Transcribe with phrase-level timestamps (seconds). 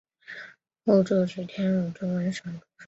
[0.83, 2.59] 后者娶天之瓮主神。